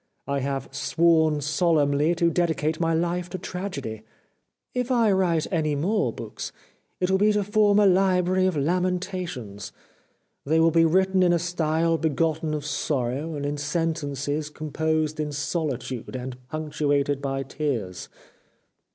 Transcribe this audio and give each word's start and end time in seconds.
I 0.25 0.39
have 0.39 0.67
sworn 0.73 1.41
solemnly 1.41 2.15
to 2.15 2.31
dedicate 2.31 2.79
my 2.79 2.91
life 2.95 3.29
to 3.29 3.37
Tragedy. 3.37 4.01
If 4.73 4.89
I 4.89 5.11
write 5.11 5.45
any 5.53 5.75
more 5.75 6.11
books, 6.11 6.51
it 6.99 7.11
will 7.11 7.19
be 7.19 7.31
to 7.33 7.43
form 7.43 7.77
a 7.77 7.85
library 7.85 8.47
of 8.47 8.57
lamentations. 8.57 9.71
They 10.43 10.59
will 10.59 10.71
be 10.71 10.85
written 10.85 11.21
in 11.21 11.33
a 11.33 11.37
style 11.37 11.99
begotten 11.99 12.55
of 12.55 12.65
sorrow, 12.65 13.35
and 13.35 13.45
in 13.45 13.57
sentences 13.57 14.49
composed 14.49 15.19
in 15.19 15.31
solitude, 15.31 16.15
and 16.15 16.35
punctuated 16.49 17.21
by 17.21 17.43
tears. 17.43 18.09